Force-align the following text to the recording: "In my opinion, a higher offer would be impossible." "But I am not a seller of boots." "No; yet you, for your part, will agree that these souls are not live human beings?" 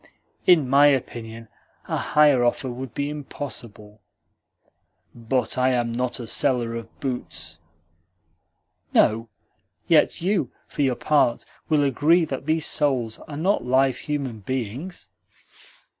"In 0.47 0.67
my 0.67 0.87
opinion, 0.87 1.47
a 1.87 1.95
higher 1.95 2.43
offer 2.43 2.71
would 2.71 2.95
be 2.95 3.07
impossible." 3.07 4.01
"But 5.13 5.59
I 5.59 5.73
am 5.73 5.91
not 5.91 6.19
a 6.19 6.25
seller 6.25 6.73
of 6.73 6.99
boots." 6.99 7.59
"No; 8.95 9.29
yet 9.87 10.19
you, 10.19 10.51
for 10.67 10.81
your 10.81 10.95
part, 10.95 11.45
will 11.69 11.83
agree 11.83 12.25
that 12.25 12.47
these 12.47 12.65
souls 12.65 13.19
are 13.27 13.37
not 13.37 13.63
live 13.63 13.97
human 13.97 14.39
beings?" 14.39 15.07